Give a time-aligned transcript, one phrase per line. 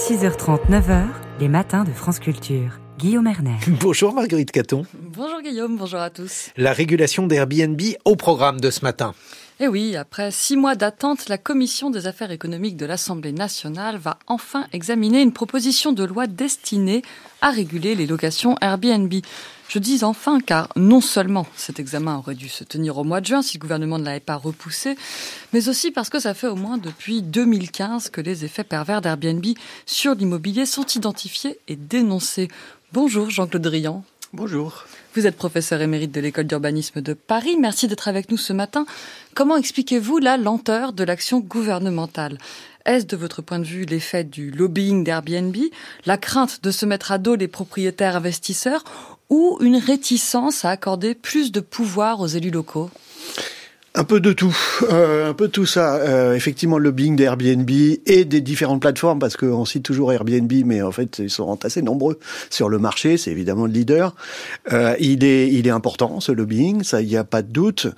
[0.00, 1.08] 6h30, 9h,
[1.40, 2.80] les matins de France Culture.
[2.98, 3.58] Guillaume Erner.
[3.80, 4.86] Bonjour Marguerite Caton.
[4.94, 6.48] Bonjour Guillaume, bonjour à tous.
[6.56, 9.12] La régulation d'Airbnb au programme de ce matin.
[9.60, 14.18] Eh oui, après six mois d'attente, la Commission des affaires économiques de l'Assemblée nationale va
[14.26, 17.02] enfin examiner une proposition de loi destinée
[17.42, 19.12] à réguler les locations Airbnb.
[19.70, 23.26] Je dis enfin car non seulement cet examen aurait dû se tenir au mois de
[23.26, 24.96] juin si le gouvernement ne l'avait pas repoussé,
[25.52, 29.44] mais aussi parce que ça fait au moins depuis 2015 que les effets pervers d'Airbnb
[29.86, 32.48] sur l'immobilier sont identifiés et dénoncés.
[32.92, 34.02] Bonjour Jean-Claude Drian.
[34.32, 34.86] Bonjour.
[35.14, 37.56] Vous êtes professeur émérite de l'école d'urbanisme de Paris.
[37.56, 38.86] Merci d'être avec nous ce matin.
[39.34, 42.38] Comment expliquez-vous la lenteur de l'action gouvernementale?
[42.86, 45.56] Est-ce de votre point de vue l'effet du lobbying d'Airbnb,
[46.06, 48.82] la crainte de se mettre à dos les propriétaires investisseurs?
[49.30, 52.90] Ou une réticence à accorder plus de pouvoir aux élus locaux?
[53.94, 54.56] Un peu de tout,
[54.90, 55.96] euh, un peu tout ça.
[55.96, 57.68] Euh, effectivement, le lobbying d'Airbnb
[58.06, 61.82] et des différentes plateformes, parce qu'on cite toujours Airbnb, mais en fait, ils sont assez
[61.82, 62.18] nombreux
[62.50, 63.16] sur le marché.
[63.16, 64.14] C'est évidemment le leader.
[64.72, 67.88] Euh, il est, il est important ce lobbying, ça, il n'y a pas de doute.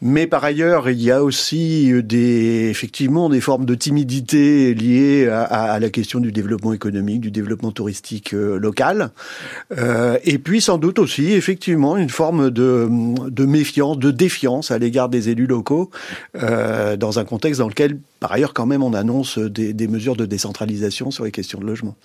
[0.00, 5.42] Mais par ailleurs, il y a aussi des, effectivement, des formes de timidité liées à,
[5.42, 9.10] à la question du développement économique, du développement touristique euh, local.
[9.76, 12.88] Euh, et puis, sans doute aussi, effectivement, une forme de,
[13.28, 15.90] de méfiance, de défiance à l'égard des élus locaux,
[16.36, 20.26] euh, dans un contexte dans lequel, par ailleurs, quand même, on annonce des, mesures de
[20.26, 21.96] décentralisation sur les questions de logement.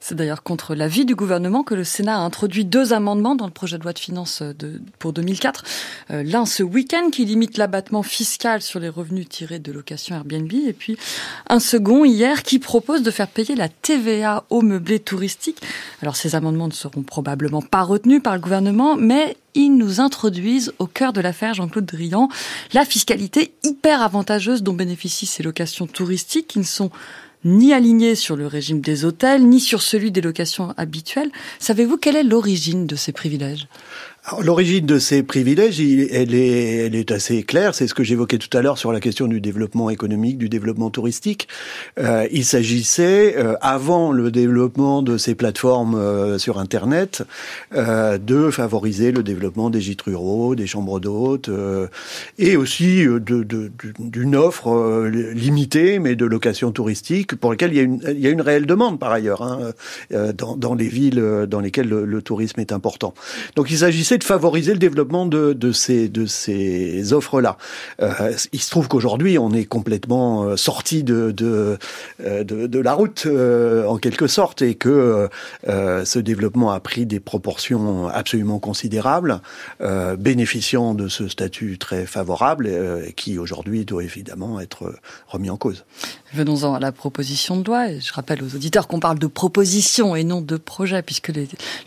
[0.00, 3.52] C'est d'ailleurs contre l'avis du gouvernement que le Sénat a introduit deux amendements dans le
[3.52, 4.42] projet de loi de finances
[4.98, 5.64] pour 2004.
[6.10, 10.52] Euh, L'un ce week-end qui limite l'abattement fiscal sur les revenus tirés de location Airbnb
[10.52, 10.98] et puis
[11.48, 15.62] un second hier qui propose de faire payer la TVA aux meublés touristiques.
[16.02, 20.74] Alors ces amendements ne seront probablement pas retenus par le gouvernement, mais ils nous introduisent
[20.78, 22.28] au cœur de l'affaire Jean-Claude Drian,
[22.74, 26.90] la fiscalité hyper avantageuse dont bénéficient ces locations touristiques qui ne sont
[27.44, 31.30] ni alignées sur le régime des hôtels, ni sur celui des locations habituelles.
[31.60, 33.68] Savez-vous quelle est l'origine de ces privilèges?
[34.42, 37.76] L'origine de ces privilèges, elle est, elle est assez claire.
[37.76, 40.90] C'est ce que j'évoquais tout à l'heure sur la question du développement économique, du développement
[40.90, 41.46] touristique.
[42.00, 47.22] Euh, il s'agissait, euh, avant le développement de ces plateformes euh, sur Internet,
[47.76, 51.86] euh, de favoriser le développement des gîtes ruraux, des chambres d'hôtes, euh,
[52.36, 53.70] et aussi d'une de,
[54.00, 58.26] de, offre limitée, mais de location touristique, pour laquelle il y a une, il y
[58.26, 59.72] a une réelle demande par ailleurs hein,
[60.10, 63.14] dans, dans, les villes dans lesquelles le, le tourisme est important.
[63.54, 67.56] Donc il s'agissait de favoriser le développement de, ces, offres-là.
[68.00, 73.96] Euh, il se trouve qu'aujourd'hui, on est complètement euh, sorti euh, de, la route, en
[73.98, 75.28] quelque sorte, et que
[75.66, 79.40] ce développement a pris des proportions absolument considérables,
[80.18, 82.70] bénéficiant de ce statut très favorable,
[83.16, 84.94] qui aujourd'hui doit évidemment être
[85.26, 85.84] remis en cause.
[86.34, 87.98] Venons-en à la proposition de loi.
[87.98, 91.32] Je rappelle aux auditeurs qu'on parle de proposition et non de projet, puisque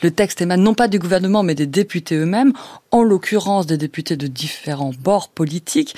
[0.02, 2.54] le texte émane non pas du gouvernement, mais des députés eux-mêmes,
[2.92, 5.96] en l'occurrence des députés de différents bords politiques.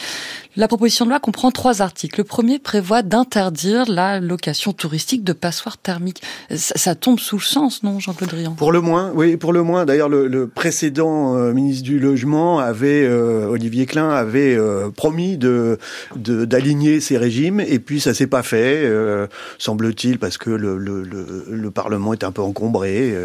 [0.57, 2.19] La proposition de loi comprend trois articles.
[2.19, 6.21] Le premier prévoit d'interdire la location touristique de passoires thermiques.
[6.53, 9.85] Ça, tombe sous le sens, non, Jean-Claude Drian Pour le moins, oui, pour le moins.
[9.85, 15.37] D'ailleurs, le, le, précédent euh, ministre du Logement avait, euh, Olivier Klein, avait euh, promis
[15.37, 15.77] de
[16.15, 19.27] d'aligner ces régimes, et puis ça s'est pas fait, euh,
[19.57, 23.15] semble-t-il, parce que le, le, le, Parlement est un peu encombré.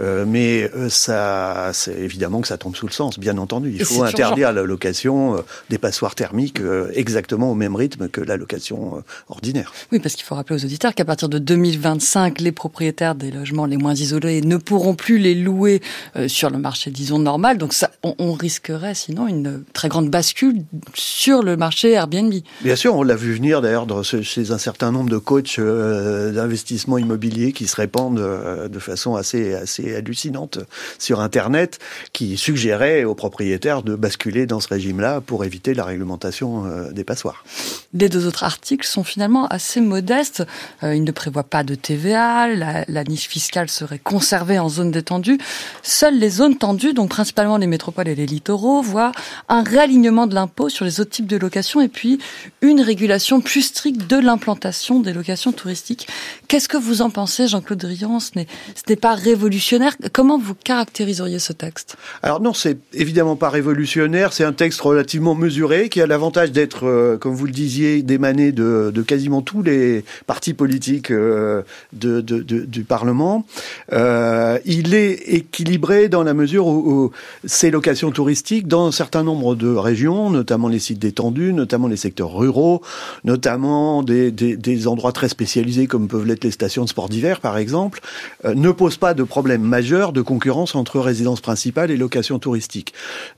[0.00, 3.74] Euh, mais ça, c'est évidemment que ça tombe sous le sens, bien entendu.
[3.74, 6.60] Il faut interdire la location des passoires thermiques
[6.94, 9.72] exactement au même rythme que la location ordinaire.
[9.90, 13.66] Oui, parce qu'il faut rappeler aux auditeurs qu'à partir de 2025, les propriétaires des logements
[13.66, 15.80] les moins isolés ne pourront plus les louer
[16.16, 17.58] euh, sur le marché, disons, normal.
[17.58, 20.64] Donc ça, on, on, risquerait sinon une très grande bascule
[20.94, 22.32] sur le marché Airbnb.
[22.62, 26.98] Bien sûr, on l'a vu venir d'ailleurs chez un certain nombre de coachs euh, d'investissement
[26.98, 30.58] immobilier qui se répandent euh, de façon assez, assez hallucinante
[30.98, 31.78] sur Internet,
[32.12, 37.04] qui suggéraient aux propriétaires de basculer dans ce régime-là pour éviter la réglementation euh, des
[37.04, 37.44] passoires.
[37.94, 40.44] Les deux autres articles sont finalement assez modestes.
[40.82, 44.90] Euh, ils ne prévoient pas de TVA, la, la, niche fiscale serait conservée en zone
[44.90, 45.38] détendue.
[45.82, 49.12] Seules les zones tendues, donc principalement les métropoles et les littoraux, voient
[49.48, 52.18] un réalignement de l'impôt sur les autres types de locations et puis
[52.60, 56.08] une régulation plus stricte de l'implantation des locations touristiques.
[56.48, 58.20] Qu'est-ce que vous en pensez, Jean-Claude Drian?
[58.20, 59.96] Ce n'est pas révolutionnaire.
[60.12, 61.96] Comment vous caractériseriez ce texte?
[62.22, 66.86] Alors non, c'est évidemment pas révolutionnaire, c'est un texte relativement mesuré qui a l'avantage d'être,
[66.86, 71.62] euh, comme vous le disiez, d'émaner de, quasiment tous les partis politiques euh,
[71.92, 73.44] du Parlement.
[73.92, 77.10] Euh, il est équilibré dans la mesure où, où,
[77.44, 81.96] ces locations touristiques, dans un certain nombre de régions, notamment les sites détendus, notamment les
[81.96, 82.82] secteurs ruraux,
[83.24, 88.00] notamment des, endroits très spécialisés comme peuvent l'être les stations de sport d'hiver par exemple,
[88.44, 92.71] ne posent pas de problème majeur de concurrence entre résidences principales et locations touristiques.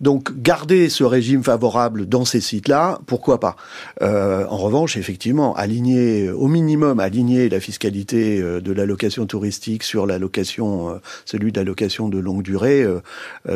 [0.00, 3.56] Donc garder ce régime favorable dans ces sites-là, pourquoi pas?
[4.02, 9.82] Euh, En revanche, effectivement, aligner au minimum aligner la fiscalité euh, de la location touristique
[9.82, 10.94] sur la location, euh,
[11.24, 13.00] celui de la location de longue durée euh,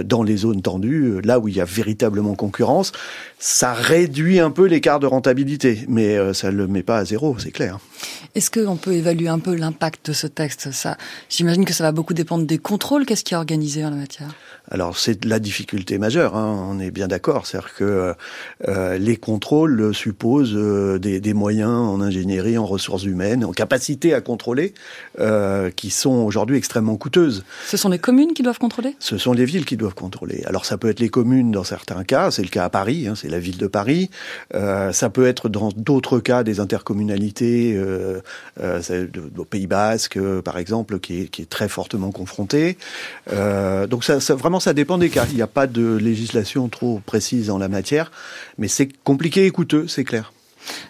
[0.05, 2.93] dans les zones tendues, là où il y a véritablement concurrence,
[3.39, 7.51] ça réduit un peu l'écart de rentabilité, mais ça le met pas à zéro, c'est
[7.51, 7.79] clair.
[8.35, 10.73] Est-ce qu'on peut évaluer un peu l'impact de ce texte?
[10.73, 10.97] Ça,
[11.29, 13.07] j'imagine que ça va beaucoup dépendre des contrôles.
[13.07, 14.35] Qu'est-ce qui est organisé en la matière?
[14.71, 18.15] Alors c'est la difficulté majeure, hein, on est bien d'accord, c'est-à-dire que
[18.69, 24.13] euh, les contrôles supposent euh, des, des, moyens en ingénierie, en ressources humaines, en capacité
[24.13, 24.75] à contrôler,
[25.21, 27.45] euh, qui sont aujourd'hui extrêmement coûteuses.
[27.67, 28.95] Ce sont les communes qui doivent contrôler?
[28.99, 30.43] Ce sont les villes qui doivent contrôler.
[30.47, 33.15] Alors ça peut être les communes dans certains cas, c'est le cas à Paris, hein,
[33.17, 34.11] c'est la ville de Paris.
[34.55, 38.21] Euh, ça peut être dans d'autres cas des intercommunalités, euh,
[39.37, 42.77] au Pays Basque par exemple, qui est, qui est très fortement confrontée.
[43.89, 45.27] donc ça, ça vraiment ça dépend des cas.
[45.31, 48.11] Il n'y a pas de législation trop précise en la matière,
[48.59, 50.33] mais c'est compliqué et coûteux, c'est clair.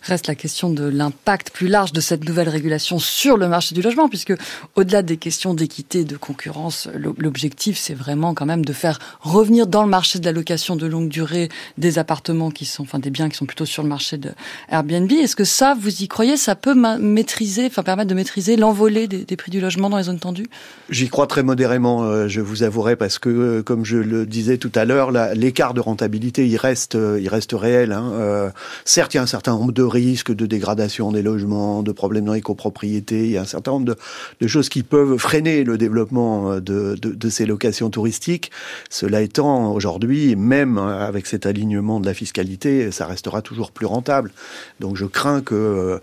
[0.03, 3.83] Reste la question de l'impact plus large de cette nouvelle régulation sur le marché du
[3.83, 4.35] logement, puisque
[4.75, 9.83] au-delà des questions d'équité, de concurrence, l'objectif c'est vraiment quand même de faire revenir dans
[9.83, 13.29] le marché de la location de longue durée des appartements qui sont, enfin des biens
[13.29, 14.31] qui sont plutôt sur le marché de
[14.71, 15.11] Airbnb.
[15.13, 19.37] Est-ce que ça, vous y croyez, ça peut maîtriser, enfin permettre de maîtriser l'envolée des,
[19.37, 20.49] prix du logement dans les zones tendues?
[20.91, 24.59] J'y crois très modérément, euh, je vous avouerai, parce que euh, comme je le disais
[24.59, 27.93] tout à l'heure, l'écart de rentabilité il reste, euh, il reste réel.
[27.93, 28.53] Hein.
[28.85, 32.25] Certes, il y a un certain nombre de risques de dégradation des logements, de problèmes
[32.25, 33.25] dans les copropriétés.
[33.25, 33.97] Il y a un certain nombre
[34.41, 38.51] de, choses qui peuvent freiner le développement de, de, de, ces locations touristiques.
[38.91, 44.33] Cela étant, aujourd'hui, même avec cet alignement de la fiscalité, ça restera toujours plus rentable.
[44.81, 46.01] Donc je crains que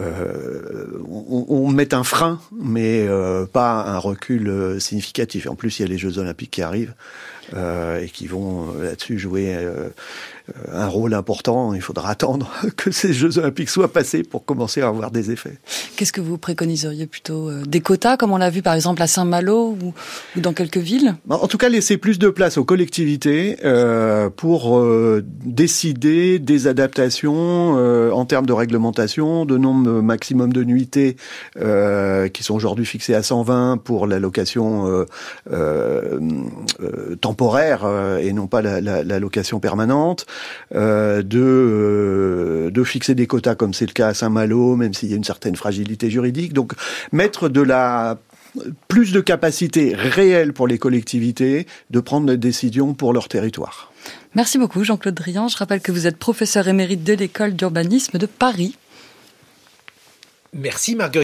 [0.00, 5.46] euh, on, on mette un frein, mais euh, pas un recul significatif.
[5.48, 6.94] En plus, il y a les Jeux Olympiques qui arrivent
[7.54, 9.56] euh, et qui vont là-dessus jouer
[10.72, 11.74] un rôle important.
[11.74, 15.58] Il faudra attendre que ces Jeux Olympiques soient passés pour commencer à avoir des effets.
[15.96, 19.76] Qu'est-ce que vous préconiseriez plutôt Des quotas, comme on l'a vu par exemple à Saint-Malo
[19.80, 19.94] ou,
[20.36, 21.14] ou, dans quelques villes?
[21.28, 27.74] En tout cas, laisser plus de place aux collectivités euh, pour euh, décider des adaptations
[27.76, 31.16] euh, en termes de réglementation, de nombre maximum de nuitées
[32.32, 35.06] qui sont aujourd'hui fixées à 120 pour la location
[37.20, 37.86] temporaire
[38.20, 40.26] et non pas la, la, la location permanente.
[40.74, 45.10] Euh, de, euh, de fixer des quotas comme c'est le cas à Saint-Malo, même s'il
[45.10, 46.52] y a une certaine fragilité juridique.
[46.52, 46.72] Donc
[47.12, 48.18] mettre de la
[48.88, 53.92] plus de capacité réelle pour les collectivités de prendre des décisions pour leur territoire.
[54.34, 55.48] Merci beaucoup Jean-Claude Drian.
[55.48, 58.76] Je rappelle que vous êtes professeur émérite de l'école d'urbanisme de Paris.
[60.54, 61.20] Merci Marguerite.